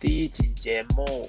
[0.00, 1.28] 第一集节目。